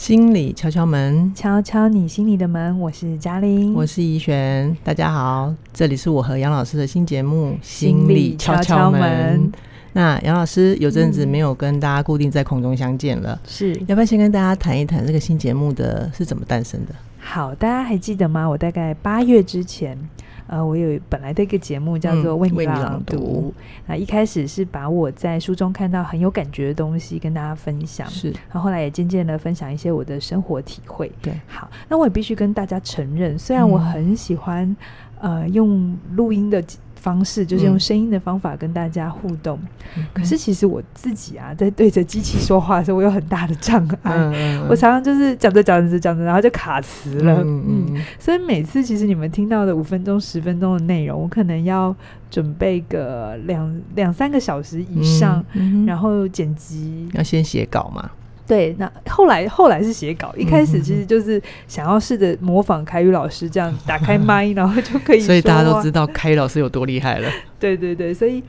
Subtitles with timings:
[0.00, 2.80] 心理敲敲门，敲敲你心里的门。
[2.80, 9.52] 我是嘉玲，我是怡璇，大家好，这里是我和杨老师的新节目《心理敲敲门》敲敲门。
[9.92, 16.94] 那杨老师有阵子没有跟大家固定在空中相见了，是、嗯、要不要先跟大家谈一谈这个新节目的是怎么诞生的？
[17.18, 18.48] 好，大家还记得吗？
[18.48, 19.98] 我大概八月之前。
[20.50, 23.54] 呃，我有本来的一个节目叫做《为你朗读》，
[23.86, 31.10] 那、嗯、一开始是把我在书中看到很有感觉的东西跟大家分享，是，然后后来也渐渐的分享一些我的生活体会。
[31.22, 34.64] 对，好，那我也必须跟大家承认，虽然我很喜欢、
[35.20, 36.60] 嗯、呃用录音的。
[37.00, 39.58] 方式就是用声音的方法跟大家互动，
[39.96, 44.12] 嗯、可是其实我自己啊，在对着机器说话的时候，我有很大的障碍。
[44.14, 47.42] 嗯、我常常就是讲着讲着讲着，然后就卡词了。
[47.42, 47.64] 嗯，
[47.94, 51.94] 嗯，所以每次其实你们听到的五分钟、十分钟的内容，我可能要
[52.30, 55.44] 准备个两两三个小时以上，
[55.86, 57.08] 然后剪辑。
[57.14, 58.10] 要先写稿嘛。
[58.50, 65.20] 对，那后来后来是写稿，一开始其实就是想要试着模仿凯宇老师这样打开麦， 然后就可以。
[65.20, 67.30] 所以大家都知道凯宇老师有多厉害了。
[67.60, 68.42] 对对对，所以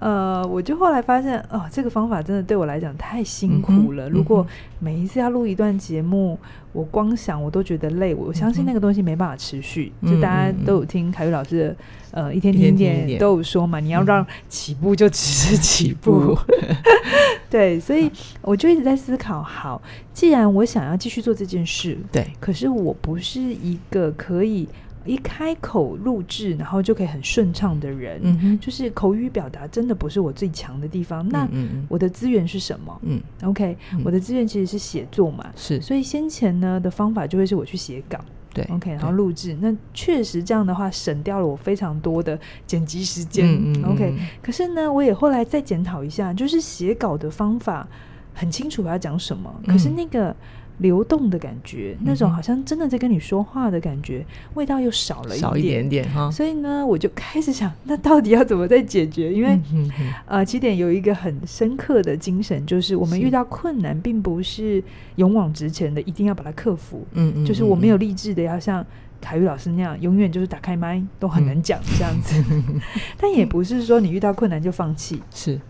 [0.00, 4.08] 呃，我就后来发现哦，这个方法真的对我来讲太辛苦了。
[4.08, 4.44] 嗯、如果
[4.80, 6.36] 每一次要录一段节目，
[6.72, 9.92] 我光想我都觉得累，我相信那个东西没办法持续。
[10.00, 11.76] 嗯、就大家都有听凯宇老师的
[12.10, 16.36] 呃一天听一点都有说嘛，你要让起步就只是起步。
[17.54, 18.10] 嗯、对，所以
[18.42, 19.80] 我就一直在思考，好，
[20.12, 24.68] 既然我想要继续做这件事，对，可是我不是一个可以。
[25.06, 31.28] 一开口录制，然后就可以很顺畅的人，嗯哼，就是口语表达真的不是我最强的地方。
[31.28, 31.46] 那
[31.90, 33.00] 我的资源是什么？
[33.02, 35.78] 嗯，OK，嗯，我的资源其实是写作嘛，是。
[35.78, 38.18] 所以先前呢的方法就会是我去写稿，
[38.54, 39.54] 对，OK，然后录制。
[39.60, 44.14] 那确实这样的话省掉了我非常多的剪辑时间，嗯嗯，OK。
[44.40, 47.86] 可是呢，我也后来再检讨一下，就是写稿的方法
[48.32, 50.34] 很清楚我要讲什么，可是那个。
[50.78, 56.28] 流动的感觉，那种好像真的在跟你说话的感觉，嗯、味道又少了一点，少一点点哈。
[56.30, 59.32] 所以呢，我就开始想，那到底要怎么再解决？
[59.32, 59.88] 因为，嗯、
[60.26, 64.82] 呃，起点有一个很深刻的精神，就是我们遇到困难，并不是
[65.14, 67.06] 勇往直前的，一定要把它克服。
[67.12, 68.84] 嗯嗯，就是我没有励志的要像
[69.20, 72.42] 凯宇老师那样，永远就是打开麦都很难讲这样子。
[72.50, 72.80] 嗯、
[73.16, 75.22] 但也不是说你遇到困难就放弃。
[75.32, 75.60] 是，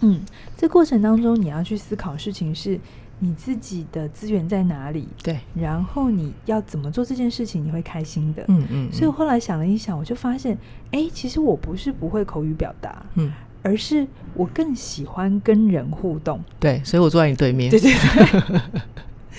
[0.00, 0.20] 嗯，
[0.56, 2.80] 这过程当中你要去思考事情是。
[3.18, 5.08] 你自己的资源在哪里？
[5.22, 8.44] 对，然后你要怎么做这件事情，你会开心的。
[8.48, 8.92] 嗯嗯。
[8.92, 10.56] 所以我后来想了一想，我就发现，
[10.92, 16.40] 哎，其实我不是不会口语表达，嗯，而是我更喜欢跟人互动。
[16.60, 17.70] 对，所以我坐在你对面。
[17.70, 18.60] 对对对。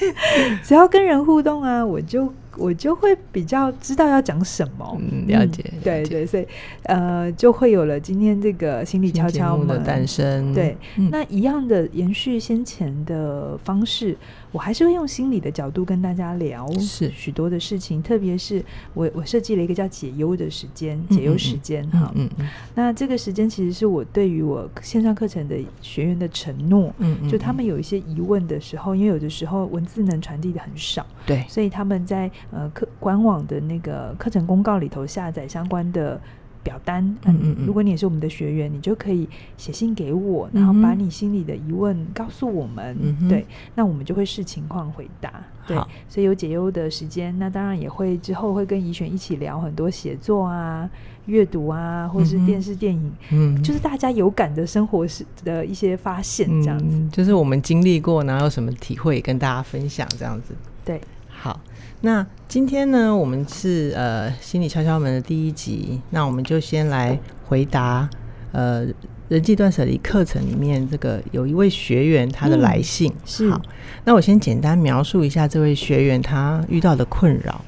[0.64, 2.34] 只要跟人互动啊，我就。
[2.60, 6.48] 我就会比较知道要讲什么，嗯，了解，嗯、对对，所以
[6.84, 10.54] 呃，就会有了今天这个心理敲敲门的诞生。
[10.54, 14.16] 对，嗯、那一样的延续先前的方式，
[14.52, 17.10] 我还是会用心理的角度跟大家聊是。
[17.12, 36.20] 许多的事情，特别是我我设计了一个叫解忧的时间，解忧时间哈，嗯嗯，那这个时间其实是我对于我线上课程的学员的承诺，嗯嗯，就他们有一些疑问的时候，因为有的时候文字能传递的很少，对，所以他们在呃，课官网的那个课程公告里头下载相关的
[36.64, 37.04] 表单。
[37.26, 42.98] 嗯嗯，嗯，如果你也是我们的学员，你就可以写信给我，然后把你心里的疑问告诉我们。
[43.02, 43.46] 嗯，对，
[43.76, 45.32] 那我们就会视情况回答。
[45.68, 45.78] 对，
[46.08, 50.90] 所以有解忧的时间，那当然也会之后会跟怡璇一起聊很多写作啊、
[51.28, 60.56] 阅读啊，或是电视电影，嗯，就是大家有感的生活是的一些发现，这样子，嗯，就是我们经历过，然后有什么体会跟大家分享，这样子。
[60.84, 61.00] 对，
[61.40, 61.60] 好。
[62.02, 68.10] 那今天呢，我们是呃心理敲敲门的第一集，那我们就先来回答
[68.52, 68.86] 呃
[69.28, 73.12] 人际断舍离课程里面这个有一位学员他的来信。
[73.12, 73.62] 嗯、是，好，
[74.06, 77.62] 那我先简单描述一下这位学员他遇到的困扰。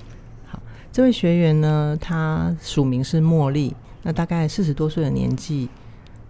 [0.45, 0.61] 好，
[0.91, 3.73] 这位学员呢，他署名是茉莉，
[4.03, 5.69] 那大概四十多岁的年纪，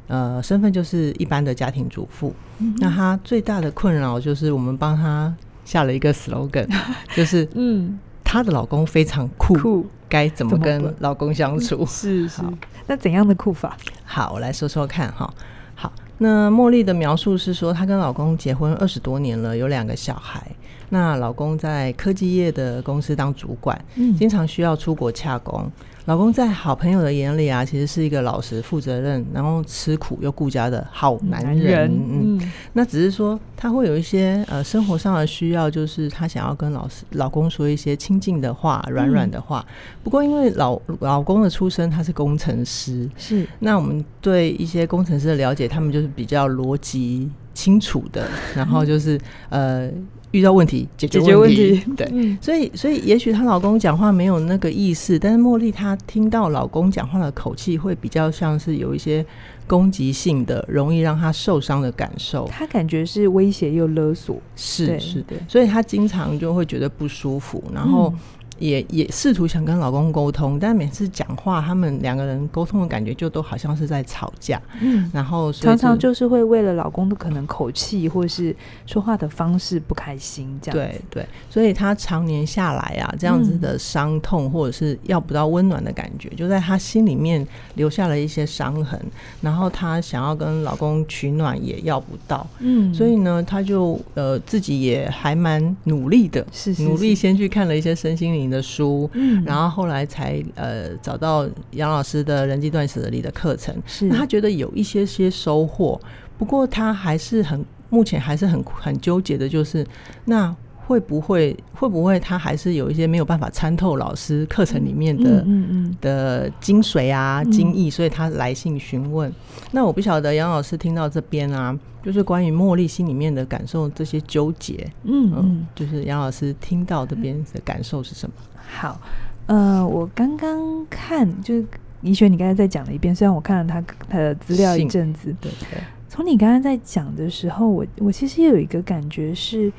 [0.07, 2.33] 呃，身份就是一般的家庭主妇。
[2.59, 5.33] 嗯、那他最大的困扰就是我们帮他。
[5.65, 6.67] 下了一个 slogan，
[7.15, 11.85] 就是嗯，她的老公非常酷，该怎么跟老公相处？
[11.89, 12.53] 是是，好
[12.87, 13.77] 那怎样的酷法？
[14.03, 15.31] 好，我来说说看哈。
[15.75, 20.45] 好，那茉莉的描述是说，她跟老公结婚二十多年了，有两个小孩。
[20.89, 25.71] 那老公在科技业的公司当主管，嗯，经常需要出国洽公。
[26.11, 31.57] 老公在好朋友的眼里啊，其实是一个老实、负责任，然后吃苦又顾家的好男人。
[31.57, 39.65] 男人嗯，那只是说他会有一些呃生活上的需要，就是他想要跟老师老公说一些亲近的话、软软的话。
[39.69, 39.71] 嗯、
[40.03, 49.17] 不过因为老老公的出身他是工程师，是那我们对一些工程师的了解，他们就是比较逻辑清楚的，然后就是
[49.47, 49.89] 呃。
[50.31, 59.25] 遇到问题解决问题，对，嗯、所以所以也许她老公讲话没有那个意思，但是茉莉她听到老公讲话的口气会比较像是有一些
[59.67, 62.47] 攻击性的，容易让她受伤的感受。
[62.51, 68.11] 她感觉是威胁又勒索，是是的，所以她经常就会觉得不舒服，然后。
[68.15, 68.19] 嗯
[68.61, 74.61] 也也试图想跟老公沟通，但每次讲话，他们两个人沟通的感觉就都好像是在吵架。
[74.79, 78.55] 嗯，然后常常就是会为了老公的可能口气或是
[78.85, 80.77] 说话的方式不开心，这样。
[80.77, 89.01] 对对，所以他常年下来啊，这样子的伤痛或者是要不到温暖的感觉，嗯、就在他心里面留下了一些伤痕。
[89.41, 92.45] 然后他想要跟老公取暖也要不到。
[92.59, 104.05] 嗯，所以呢，他就呃自己也还蛮努力的，是努力先去看了一些身心灵的书，嗯，然后后来才呃找到杨老师的人际断舍离的课程，是。
[104.07, 105.99] 那他觉得有一些些收获，
[106.37, 109.87] 不过他还是很目前还是很很纠结的，就是
[110.25, 110.53] 那
[110.91, 119.31] 会不会会不会他还是有一些没有办法参透老师课程里面的嗯的精髓啊精义，所以他来信询问。
[119.71, 128.35] 那我不晓得杨老师听到这边啊，就是关于茉莉心里面的感受这些纠结，嗯嗯，就是杨老师听到这边的感受是什么？
[128.57, 128.99] 好，
[129.45, 131.65] 呃，我刚刚看，就是
[132.01, 133.15] 怡璇，你刚才再讲了一遍。
[133.15, 135.81] 虽然我看了他他的资料一阵子，对对。
[136.09, 139.71] 从你刚刚在讲的时候，我我其实也有一个感觉是，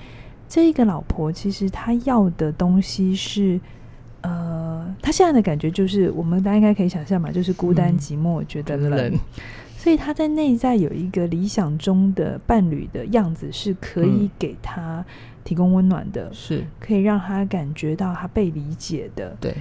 [0.52, 3.58] 这一个老婆其实她要的东西是，
[4.20, 9.14] 呃，她现在的感觉就是，我们大家应该可以想象嘛，就是孤单寂寞，觉得冷。
[9.78, 15.02] 所以她在内在有一个理想中的伴侣的样子，是可以给她。
[15.42, 19.52] 提供温暖的，是可以让他感觉到他被理解的，对，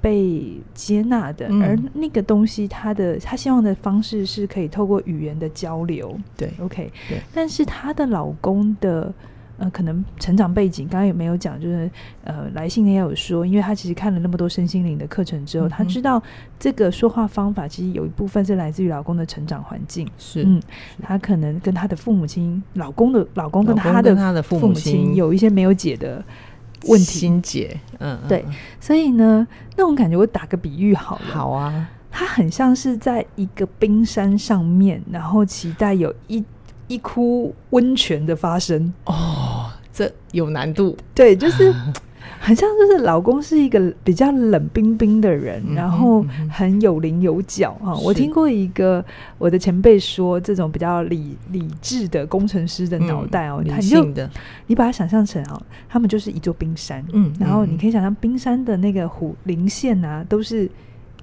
[0.00, 1.46] 被接纳的。
[1.50, 7.18] 嗯、而那个东西，他的他希望的方式是可以透过语言的交流，对，OK，对。
[7.34, 9.12] 但是她的老公的。
[9.58, 11.58] 呃，可能成长背景刚刚有没有讲？
[11.58, 11.90] 就是
[12.24, 16.22] 呃，来信也有说，因为他其实看了那么多身心灵的课程之后，嗯、他知道
[16.58, 20.06] 这个说话方法其实有一部分是来自于老公的成长环境。
[20.18, 20.60] 是，嗯，
[21.02, 26.22] 他可能跟他的父母亲，老公的老公跟他的父母亲有一些没有解的
[26.88, 27.74] 问题，心结。
[27.98, 28.44] 嗯，对。
[28.78, 31.24] 所以呢，那种感觉，我打个比喻好了。
[31.32, 36.44] 好啊，他很像是在一个冰山上面，然后期待有一。
[36.88, 39.14] 一窟温泉的发生哦，
[39.96, 40.94] 这有难度。
[41.14, 41.72] 对，就是
[42.38, 47.96] 很像，就是老公是一个比较冷冰冰的人，嗯、然后很有棱有角啊。
[47.96, 49.02] 我听过一个
[49.38, 54.30] 我的前辈说，这种比较理理智的工程师的脑袋哦，理性的，
[54.66, 60.70] 你把它想象成哦，他们就是一座冰山，嗯，然后你可以想象冰山的那个弧棱线啊，都是。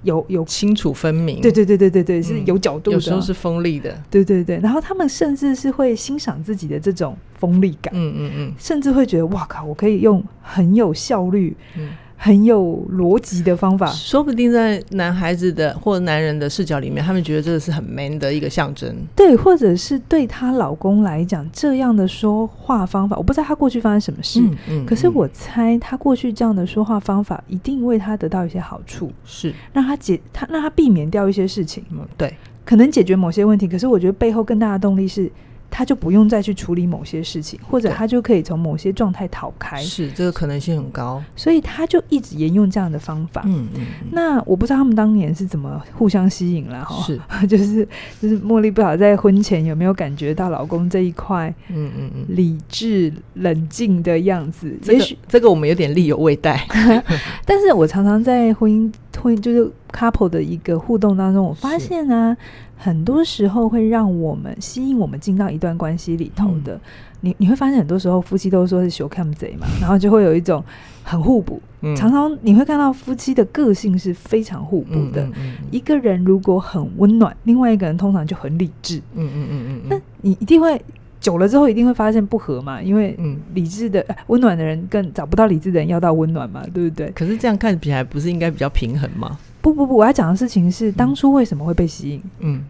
[0.04, 4.60] 有有清楚分明，对对对对对对，是有角度的，有时候是锋利的，对对对。
[4.60, 11.90] 然后他们甚至是会欣赏自己的这种锋利感，嗯嗯嗯，甚至会觉得哇靠，我可以用很有效率，嗯。
[12.24, 18.96] 很有逻辑的方法，说不定在男孩子的或男人的视角里面，他们觉得这个是很 man 的一个象征。
[19.14, 32.34] 对，或者是对她老公来讲，这样的说话方法，我不知道他过去发生什么事，嗯嗯、可是我猜他过去这样的说话方法，一定为他得到一些好处，是让他解他让他避免掉一些事情，嗯、对，
[32.64, 33.68] 可能解决某些问题。
[33.68, 35.30] 可是我觉得背后更大的动力是。
[35.76, 39.82] 他就不用再去处理某些事情，或者他就可以从某些状态逃开。
[39.82, 43.42] 是，这个可能性很高，所以他就一直沿用这样的方法。
[43.48, 43.68] 嗯
[44.12, 47.04] 那我不知道他们当年是怎么互相吸引了哈？
[47.04, 47.88] 是， 就是
[48.22, 54.78] 就是茉莉不晓得在婚前有没有感觉到老公这一块，嗯嗯嗯，理智冷静的样子。
[54.84, 56.68] 也许这个我们有点力有未逮，
[57.46, 62.36] 但是我常常在婚姻婚就是 couple 的一个互动当中，我发现呢。
[62.76, 66.82] 很多时候会让我们吸引我们进到一段关系里头的，嗯、
[67.22, 70.62] 你你会发现很多时候夫妻都说是相欠债嘛，然后就会有一种
[71.02, 71.62] 很互补。
[71.80, 75.26] 嗯、常常你会看到夫妻的个性是非常互补的。
[75.72, 78.98] 一个人如果很温暖，另外一个人通常就很理智。
[79.14, 79.82] 嗯嗯嗯嗯。
[79.90, 80.82] 那你一定会
[81.24, 87.10] 久了之后一定会发现不合嘛，因为嗯理智的温暖的人更找不到理智的人要到温暖嘛，对不对？
[87.16, 89.40] 可是这样看起来不是应该比较平衡吗？
[89.62, 92.22] 不不不，我要讲的事情是当初为什么会被吸引？
[92.40, 92.64] 嗯。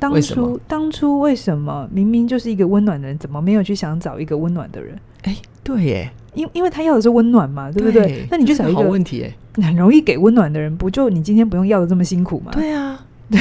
[0.00, 4.96] 当初，当初为什么明明就是一个温暖的人，怎么没有去想找一个温暖的人？
[5.24, 8.24] 哎，对耶，因因为他要的是温暖嘛，对不对？
[8.30, 12.52] 那你就找一个好问题，很容易给温暖的人，不就你今天不用要的这么辛苦吗？
[12.52, 13.04] 对啊，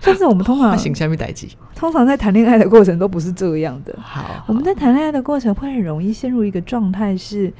[0.02, 3.94] 但是我们通常行下面代志，通常在谈恋爱的过程都不是这样的。
[4.00, 7.52] 好，我们在谈恋爱的过程会很容易陷入一个状态，是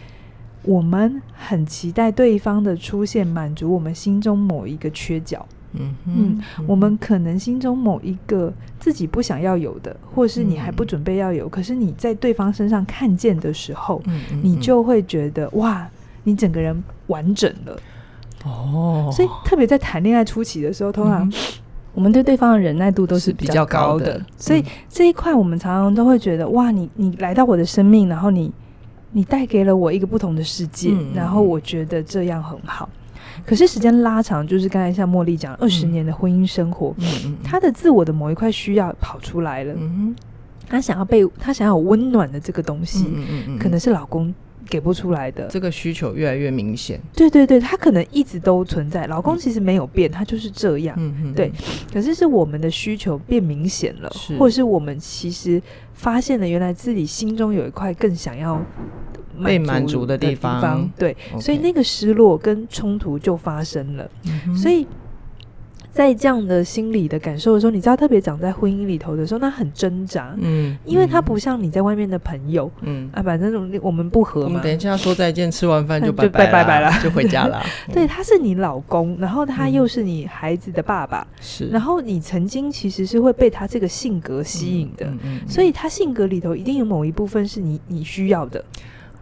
[0.62, 5.47] 我们很期待对方的出现，满足我们心中某一个缺角。
[5.75, 15.87] 嗯嗯，我们可能心中某一个自己不想要有的，或是你还不准备要有，嗯、可是你在对方身上看见的时候，嗯嗯嗯、你就会觉得哇，
[16.25, 17.78] 你整个人完整了。
[18.47, 21.30] 哦，所以特别在谈恋爱初期的时候，通常
[21.95, 24.26] 我们对对方的忍耐度都是比较高的，高的。
[24.37, 28.52] 所以这一块我们常常都会觉得哇，你你来到我的生命，然后你
[29.12, 32.88] 你带给了我一个不同的世界，嗯、然后我觉得这样很好。
[33.47, 40.14] 可是时间拉长，就是刚才像茉莉讲，二十年的婚姻生活，嗯，她的自我的某一块需要跑出来了，嗯，
[40.68, 43.07] 她想要被，她想要有温暖的这个东西，
[43.59, 44.35] 可能是老公
[44.69, 47.01] 给不出来的，这个需求越来越明显。
[47.15, 51.51] 对对对，他可能一直都存在，老公其实没有变，他就是这样，嗯嗯，对。
[51.93, 55.61] 可是是我们的需求变明显了，是，或者是我们其实
[55.95, 58.61] 发现了，原来自己心中有一块更想要。
[59.45, 64.11] 被满足的地方，对.所以那个失落跟冲突就发生了。
[64.61, 64.85] 所以
[65.90, 70.35] 在这样的心理的感受的时候，你知道，特别长在婚姻里头的时候，那很挣扎。
[70.38, 74.47] 嗯，因为他不像你在外面的朋友，嗯啊，反正我们不合嘛。
[74.47, 77.61] 我们等一下说再见，吃完饭就 拜拜拜拜了，就回家了。
[77.92, 81.71] 对，他是你老公，然后他又是你孩子的爸爸，是、嗯。
[81.73, 85.12] 然后你曾经其实是会被他这个性格吸引的，
[85.49, 88.64] 所以他性格里头一定有某一部分是你你需要的。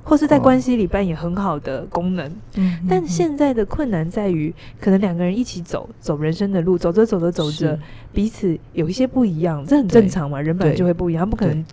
[0.09, 7.77] 或是在关系里扮演很好的功能，嗯，但现在的困难在于，可能两个人一起走走人生的路，走着走着走着，
[8.13, 11.67] 彼此有一些不一样，这很正常嘛，人本来就会不一样，他不可能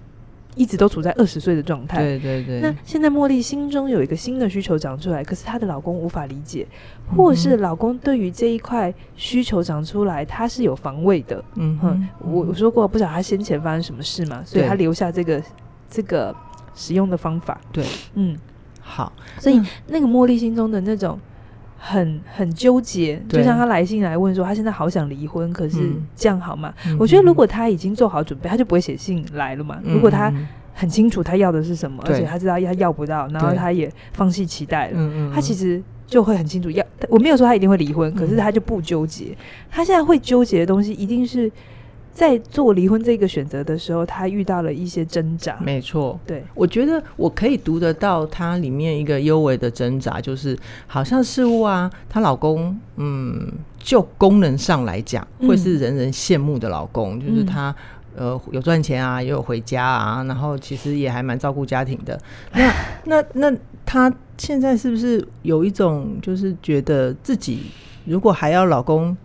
[0.56, 2.60] 一直都处在二十岁的状态，对对对。
[2.60, 6.66] 那现在茉莉心中有一个新的需求长出来，可是她的老公无法理解，
[7.16, 15.40] 或是老公对于这一块需求长出来，他是有防卫的，嗯哼，我我说过，不晓得他先前发生什么事嘛，所以他留下这个
[15.88, 16.36] 这个。
[16.76, 18.36] 使用的方法，对，嗯，
[18.82, 21.20] 好，所以那个茉莉心中的那种
[21.78, 26.74] 很很纠结，就像他来信来问说，他现在好想离婚，可是这样好吗？
[26.88, 29.80] 嗯、我觉得如果他已经做好准备，他就不会写信来了嘛。
[29.84, 30.34] 嗯、如果他
[30.74, 36.84] 很清楚他要的是什么，而且他知道他要不到，然后他也放弃期待了，他其实就会很清楚要。
[37.10, 39.26] 我没有说他一定会离婚，可是他就不纠结。
[39.32, 39.38] 嗯、
[39.70, 41.52] 他现在会纠结的东西，一定是。
[42.14, 45.58] 在做离婚这个选择的时候，她遇到了一些挣扎。
[45.60, 57.76] 没错，对，我觉得我可以读得到她里面一个幽微的挣扎，就是好像事物啊，她老公，嗯，就功能上来讲，会是人人羡慕的老公，嗯、就是他，
[58.16, 62.20] 呃，有赚钱啊，也有回家啊，然后其实也还蛮照顾家庭的。
[62.54, 62.72] 那
[63.06, 67.72] 那那她现在是不是有一种，就是觉得自己
[68.06, 69.18] 如果还要老公？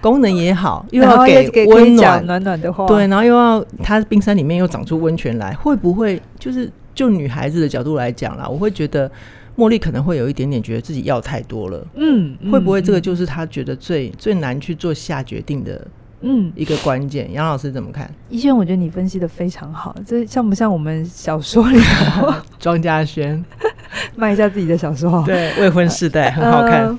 [0.00, 8.48] 功能也好，又要给温暖暖暖的话，对，然后又要它冰山里面又长出温泉来，会不会就是就女孩子的角度来讲啦？
[8.48, 9.10] 我会觉得
[9.56, 15.86] 茉莉可能会有一点点觉得自己要太多了，嗯，会不会这个就是她觉得最、嗯、最难去做下决定的，
[16.22, 17.30] 嗯，一个关键？
[17.32, 18.10] 杨、嗯、老师怎么看？
[18.30, 23.44] 一轩，我觉得你分析的非常好，这像不像我们小说里头庄家轩
[24.16, 25.22] 卖一下自己的小说？
[25.26, 26.86] 对，未婚世代很好看。
[26.86, 26.98] 呃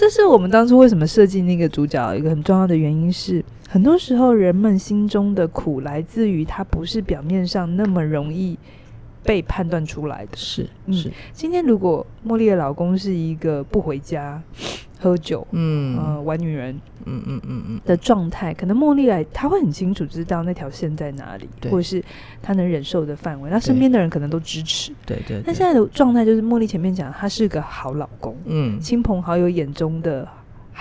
[0.00, 8.58] 这是我们当初为什么设计那个主角一个很重要的原因是，很多时候人们心中的苦来自于他不是表面上那么容易
[9.22, 10.34] 被判断出来的。
[10.38, 14.42] 是是，嗯，今天如果茉莉的老公是一个不回家。
[15.00, 16.74] 喝酒，嗯，呃，玩女人，
[17.06, 17.80] 嗯嗯嗯嗯。
[17.86, 21.70] 的状态，可能茉莉来，她会很清楚知道那条线在哪里，对。
[21.72, 22.02] 或者是
[22.42, 25.42] 她能忍受的范围，那身边的人可能都支持，对对，对。
[25.46, 30.28] 但现在的状态就是茉莉前面讲，他是个好老公，嗯，亲朋好友眼中的。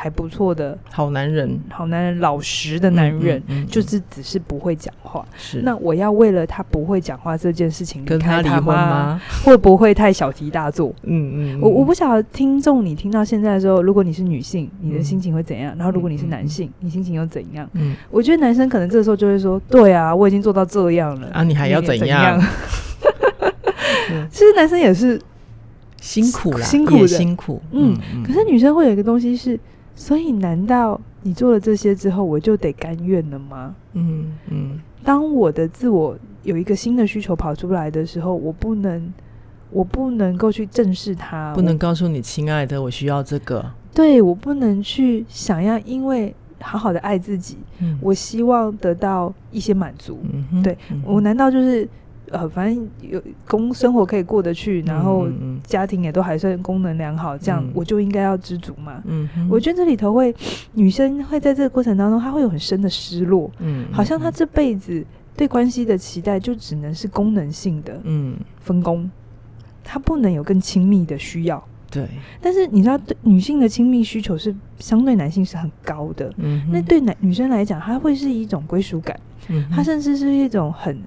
[0.02, 5.26] 还不错的好男人，好男人，老实的男人，就是只是不会讲话。
[5.38, 9.20] 是，那我要为了他不会讲话这件事情跟他离婚吗？
[9.44, 10.96] 会不会太小题大做？
[11.04, 15.76] 嗯嗯，我我不晓得听众，你听到现在的时候，如果你是女性，你的心情会怎样？
[15.78, 17.70] 然后如果你是男性，你心情又怎样？
[17.74, 22.42] 嗯，我觉得男生可能这个时候就会说：“对啊，我已经做到这样了啊，你还要怎样？
[24.32, 25.22] ”其实男生也是
[26.00, 27.62] 辛苦了，辛苦的辛苦。
[27.72, 29.60] 嗯，可是女生会有一个东西是。
[30.00, 33.76] 所以，难道你做了这些之后，我就得甘愿了吗？
[33.92, 34.72] 嗯嗯。
[34.72, 39.14] 嗯，当我的自我有一个新的需求跑出来的时候，我不能，
[39.72, 43.66] 我不能够去正视它，不能告诉你，亲爱的，我需要这个。
[43.94, 50.18] 对，我不能去想要，因为好好的爱自己，嗯、我希望得到一些满足。
[50.32, 51.88] 嗯哼，对，我难道就是？
[52.32, 55.28] 呃，反正有工生活可以过得去，然后
[55.64, 59.02] 家庭也都还算功能良好，这样我就应该要知足嘛。
[59.06, 60.34] 嗯，我觉得这里头会
[60.74, 63.50] 女生会在这个过程当中，她会有很深的失落。
[63.60, 65.06] 嗯，好像她这辈子
[65.36, 68.00] 对关系的期待就只能是功能性的。
[68.04, 69.10] 嗯，分工，
[69.84, 71.64] 她不能有更亲密的需要。
[71.92, 72.08] 对，
[72.40, 76.32] 但是你知道，对女性的亲密需求是相对男性是很高的。
[76.38, 81.02] 嗯，那对男女生来讲，它会是一种归属感，嗯哼，它甚至是一种很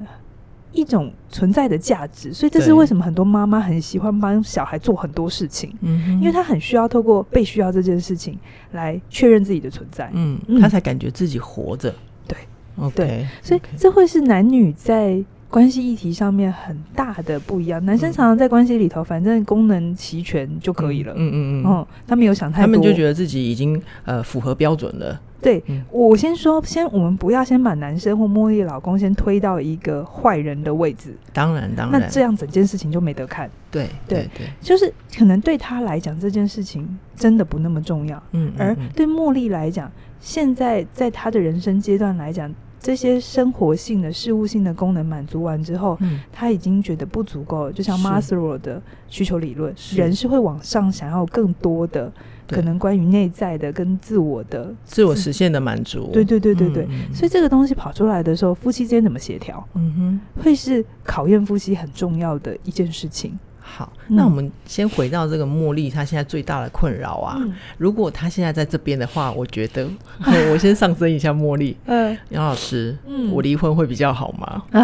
[0.73, 2.33] 一种存在的价值。
[2.33, 8.38] 所以这是为什么很多妈妈很喜欢帮小孩做很多事情，嗯，因为她很需要透过被需要这件事情
[8.73, 10.11] 来确认自己的存在。
[10.12, 11.95] 嗯，嗯她才感觉自己活着。
[12.26, 12.37] 对
[12.76, 15.23] ，OK，对，所以这会是男女在。
[15.52, 21.12] 关系议题上面很大的不一样，男生常常在关系里头，反正功能齐全就可以了。
[21.14, 25.21] 嗯嗯嗯，哦，他没有想太多，他们就觉得自己已经呃符合标准了。
[25.42, 31.14] 对，嗯、我先说，先我们不要先把男生或茉莉老公先推到一个坏人的位置。
[31.35, 33.50] 当然，当然，那这样整件事情就没得看。
[33.71, 38.23] 对对对，就是可能对他来讲这件事情真的不那么重要。
[38.32, 42.50] 嗯，而对茉莉来讲，现在在他的人生阶段来讲。
[42.82, 47.72] 这些生活性的、事物性的功能满足完之后，嗯，他已经觉得不足够了。
[47.72, 52.12] 就像马斯洛的需求理论，人是会往上想要更多的，
[52.48, 56.10] 可能关于内在的跟自我的自，我实现的满足。
[56.12, 59.64] 对对对对对，所以这个东西跑出来的时候，夫妻之间怎么协调？
[59.74, 63.38] 嗯哼，会是考验夫妻很重要的一件事情。
[63.75, 67.38] 好，那我们先回到这个茉莉，她现在最大的困扰啊。
[67.41, 69.88] 嗯、如果她现在在这边的话，我觉得
[70.52, 71.75] 我先上升一下茉莉。
[71.87, 74.62] 嗯，杨老师，嗯，我离婚会比较好吗？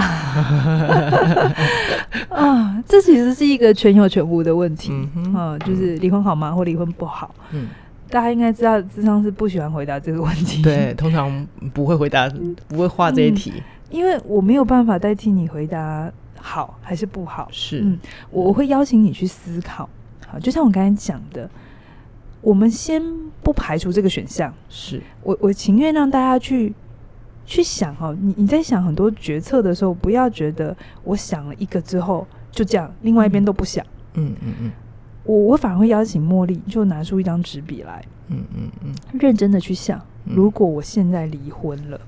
[2.30, 4.90] 啊，这其实是一个全有全无的问题。
[5.14, 6.50] 嗯就是离婚好吗？
[6.52, 7.34] 或离婚不好？
[7.52, 7.68] 嗯，
[8.08, 10.62] 大家应该知道，智商是不喜欢回答这个问题。
[10.62, 12.26] 对，通常不会回答，
[12.68, 16.10] 不会画这一题，嗯，因为我没有办法代替你回答。
[16.48, 17.46] 好还是不好？
[17.52, 17.98] 是，嗯，
[18.30, 19.86] 我会邀请你去思考。
[20.26, 21.48] 好，就像我刚才讲的，
[22.40, 23.02] 我们先
[23.42, 24.52] 不排除这个选项。
[24.70, 26.74] 是我，我情愿让大家去
[27.44, 28.16] 去想哈。
[28.18, 30.74] 你你在想很多决策的时候，不要觉得
[31.04, 33.84] 我想了一个之后就这样，另外一边都不想。
[34.14, 34.70] 嗯嗯嗯。
[35.24, 38.02] 我我反而会邀请茉莉，就拿出一张纸笔来。
[38.28, 38.94] 嗯嗯嗯。
[39.20, 42.00] 认真的去想，如果我现在离婚了，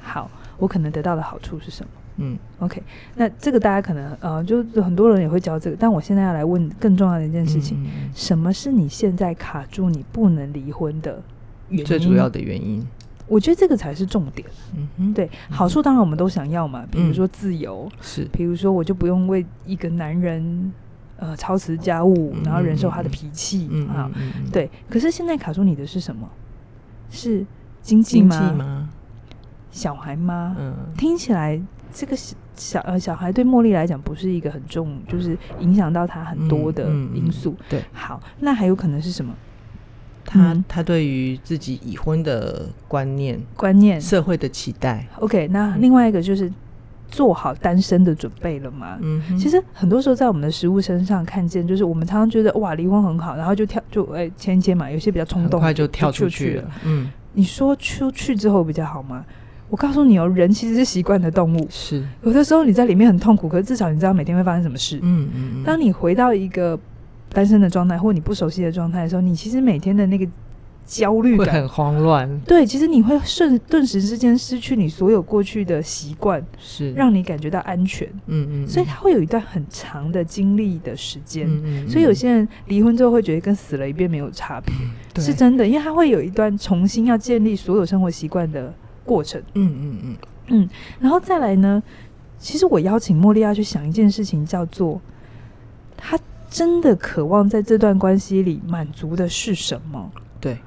[0.00, 1.90] 好，我可能得到的好处是什么？
[2.16, 2.82] 嗯，OK，
[3.16, 11.20] 那这个大家可能呃，就很多人也会教这个，但我现在要来问更重要的一件事情：什么是你现在卡住你不能离婚的
[11.68, 11.84] 原因？
[11.84, 12.86] 最主要的原因，
[13.26, 14.46] 我觉得这个才是重点。
[14.76, 20.72] 嗯哼，对，好处当然我们都想要嘛，比如说自由，嗯、是，比如说我就不用为一个男人
[21.16, 24.08] 呃操持家务，然后忍受他的脾气啊，
[24.52, 24.70] 对。
[24.88, 26.28] 可是现在卡住你的是什么？
[27.10, 27.44] 是
[27.82, 28.52] 经济吗？
[28.52, 28.88] 吗
[29.72, 30.54] 小孩吗？
[30.56, 31.60] 嗯，听起来。
[31.94, 32.16] 这个
[32.56, 37.50] 小呃小孩对茉莉来讲不是一个很重，就是影响到他很多的因素。
[37.50, 39.32] 嗯嗯嗯、对，好，那还有可能是什么？
[40.26, 45.06] 他、嗯、他对于自己已婚的观念、观念、社会的期待。
[45.20, 46.50] OK，那另外一个就是
[47.08, 48.98] 做好单身的准备了嘛？
[49.00, 56.62] 嗯，其实很多时候在我们的食物身上看见，就是我们常常觉得哇离婚很好，然后就跳就哎签一签嘛，有些比较冲动，很快就跳出去了。
[56.62, 59.24] 去了嗯，你说出去之后比较好吗？
[59.70, 61.66] 我告诉你哦，人其实是习惯的动物。
[61.68, 64.98] 是有的时候你在里面很痛苦，可是至少你知道每天会发生什么事。
[65.02, 65.64] 嗯嗯嗯。
[65.64, 66.78] 当你回到一个
[67.30, 70.24] 单身的状态，或你不熟悉的状态的时候，你其实每天的那个
[70.86, 72.40] 焦虑感会很慌乱。
[72.42, 78.06] 对，其实你会瞬顿时之间失去你所有过去的习惯，是让你感觉到安全。
[78.26, 78.68] 嗯嗯。
[78.68, 81.48] 所以他会有一段很长的经历的时间。
[81.48, 81.88] 嗯嗯。
[81.88, 84.74] 所以有些人离婚之后会觉得跟死了一遍没有差别，
[85.20, 88.72] 是真的，因为他会有一段重新要建立所有生活习惯的。
[89.04, 90.16] 过程，嗯嗯嗯
[90.48, 90.68] 嗯，
[91.00, 91.82] 然后再来呢？
[92.38, 95.00] 其实我邀请莫莉亚去想一件事情，叫做
[95.96, 96.18] 她
[96.50, 100.10] 真的渴望在这段关系里满足的是什么？
[100.40, 100.58] 对，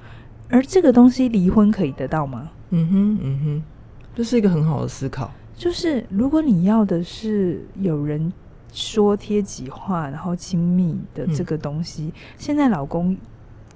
[0.50, 2.50] 而这个东西离婚可以得到吗？
[2.72, 3.64] 嗯哼嗯哼，
[4.16, 5.32] 这是一个很好的思考。
[5.56, 8.32] 就是如果你要的是有人
[8.74, 13.16] 说贴己话，然后亲密的这个东西，嗯、现在老公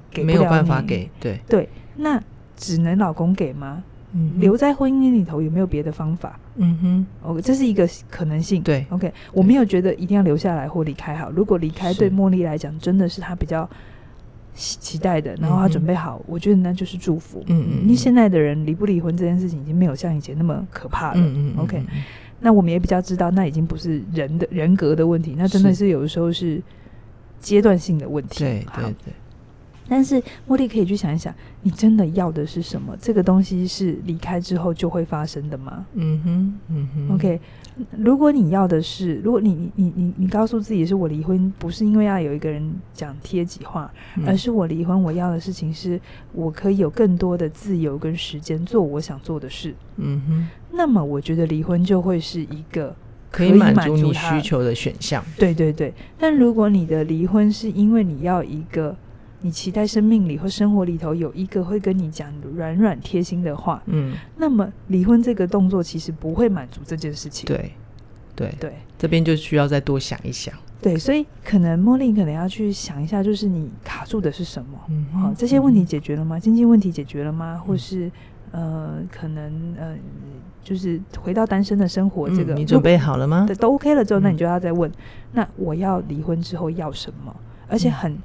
[0.09, 2.21] 给没有办法给，对对，那
[2.55, 3.83] 只能老公给吗？
[4.37, 6.37] 留在婚姻里头有没有别的方法？
[6.57, 8.61] 嗯哼，OK，这是一个可能性。
[8.61, 11.31] 对，OK，我没有觉得一定要留下来或离开好。
[11.31, 13.69] 如果离开对茉莉来讲真的是她比较
[14.53, 17.41] 期待的，然后她准备好，我觉得那就是祝福。
[17.47, 21.13] 嗯嗯，因为现在的人离不离婚这件事情已经没有像以前那么可怕了。
[21.15, 21.81] 嗯嗯，OK，
[22.41, 26.61] 那我们也比较知道，那已经不是人的人格的问题，那真的是有的时候是
[27.39, 28.39] 阶段性的问题。
[28.39, 29.13] 对对对。
[29.87, 32.95] 但是茉莉可以去想一想，你真的要的是什么？
[33.01, 35.85] 这个东西是离开之后就会发生的吗？
[35.95, 37.15] 嗯哼，嗯哼。
[37.15, 37.39] OK，
[37.97, 45.99] 如果你要的是，如果你你你你你告诉自己是我离婚，不是因为要有一个人讲贴己话，嗯、而是我离婚，我要的事情是
[46.31, 49.75] 我可以有更多的自由跟时间做我想做的事。
[49.97, 50.47] 嗯哼。
[50.71, 52.95] 那么我觉得离婚就会是一个
[53.29, 55.21] 可以满足你需求的选项。
[55.37, 58.95] 对对对，但如果你的离婚是因为你要一个。
[59.41, 67.47] 你期待生命里或生活里头有一个会跟你讲软软贴心的话，嗯，那么离婚这个动作其实不会满足这件事情。
[67.47, 67.71] 对，
[68.35, 70.53] 对，对，这边就需要再多想一想。
[70.79, 74.79] 对，所以可能茉莉可能要去想一下，就是你卡住的是什么？
[74.89, 76.39] 嗯，好，这些问题解决了吗？
[76.39, 77.61] 经济问题解决了吗？
[77.63, 78.11] 或是
[78.51, 79.95] 呃，可能呃，
[80.63, 83.45] 就是回到单身的生活，这个你准备好了吗？
[83.47, 84.91] 对，都 OK 了之后，那你就要再问，
[85.33, 87.35] 那我要离婚之后要什么？
[87.67, 88.15] 而且很。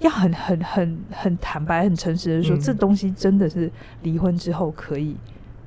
[0.00, 3.70] 要很很很很坦白、很诚实的说，嗯、这东西真的是
[4.02, 5.16] 离婚之后可以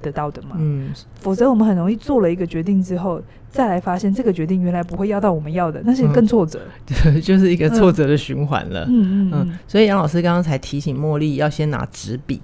[0.01, 0.55] 得到的吗？
[0.57, 8.85] 嗯，否则我们很容易做了一个决定之后，再来发现这个决定原来不会要到我们要的，那是更挫折，对、嗯，就是一个挫折的循环了。
[8.85, 9.31] 嗯嗯。
[9.31, 12.41] 嗯，嗯，所以杨老师刚刚才提醒茉莉要先拿纸笔。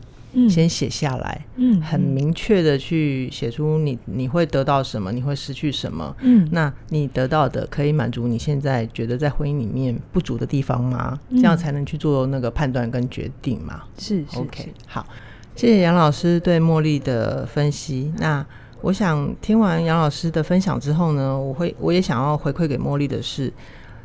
[0.49, 11.17] 先写下来，嗯，很明确的去写出你你会得到什么，你会失去什么，嗯，那你得到的可以满足你现在觉得在婚姻里面不足的地方吗？
[11.29, 13.83] 嗯、这样才能去做那个判断跟决定嘛。
[13.97, 15.05] 是，是，OK，好，
[15.55, 18.13] 谢谢杨老师对茉莉的分析。
[18.17, 18.45] 那
[18.81, 23.51] 我想听完杨老师的分享之后呢，我会我也想要回馈给茉莉的是，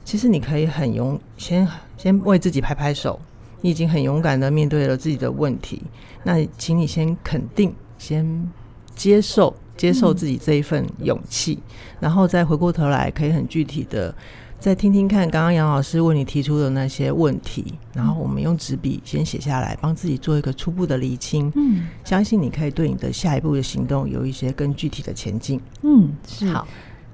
[0.02, 3.20] 其实你可以很勇，先先为自己拍拍手。
[3.62, 5.82] 你已经很勇敢的面对了自己的问题，
[6.24, 8.50] 那请你先肯定，先
[8.94, 14.14] 接受，接受自己这一份勇气，嗯、然后再回过头来，可以很具体的
[14.58, 21.50] 再听听看刚刚杨老师为你提出的那些问题，然后我们用纸笔先写下来，帮自己做一个初步的厘清。
[21.56, 25.60] 嗯，相信你可以对你的下一步的行动有一些更具体的前进。
[25.82, 26.66] 嗯，是好。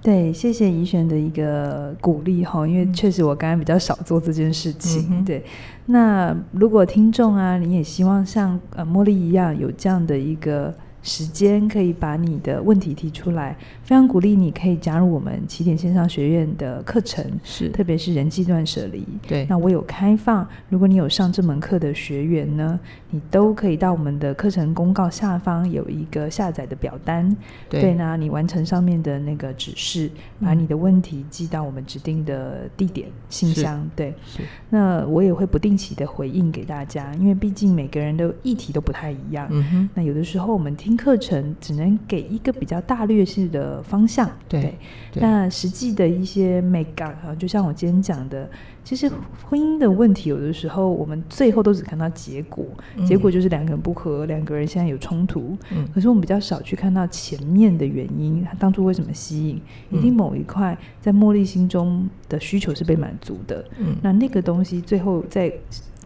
[0.03, 5.09] 对，谢谢怡璇的一个鼓励哈，因为确实我刚刚比较少做这件事情。
[5.11, 5.45] 嗯、对，
[5.87, 10.75] 那如果听众啊，你也希望像呃茉莉一样有这样的一个。
[11.09, 17.71] 时间可以把你的问题提出来，非常鼓励你可以加入我们起点线上学院的课程，是。
[17.71, 19.03] 特别是人际断舍离。
[19.27, 27.35] 对，那我有开放，如果你有上这门课的学员呢，你都可以到我们的课程公告下方有一个下载的表单，
[27.71, 30.11] 对，对，那你完成上面的那个指示，
[30.43, 40.98] 把你的问题寄到我们指定的地点信箱，对，是，那我也会不定期的回应给大家，因为毕竟每个人的议题都不太一样，嗯哼，那有的时候我们听。
[40.99, 44.75] 课程只能给一个比较大略式的方向，对，
[45.13, 48.51] 对，那实际的一些美感啊，就像我今天讲的，
[48.83, 49.09] 其实
[49.49, 65.53] 婚姻的问题，有的时候我们最后都只看到结果，嗯、结果就是两个人不合，两个人现在有冲突，嗯，可是我们比较少去看到前面的原因，他当初为什么吸引，一定某一块在茉莉心中的需求是被满足的，嗯，那那个东西最后在。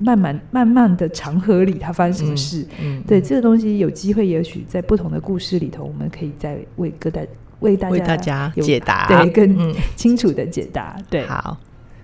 [0.00, 2.62] 慢慢慢慢的长河里，它发生什么事？
[2.81, 7.26] 嗯，嗯对，这个东西有机会，也许在不同的故事里头，我们可以再为各代
[7.61, 10.94] 为大家为大家解答，对，更清楚的解答。
[10.98, 11.57] 嗯、对，好，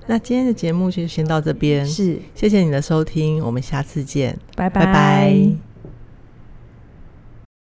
[0.06, 4.84] 那今天的节目就先到这边，是，谢谢你的收听，我们下次见，拜拜。
[4.86, 5.67] 拜拜。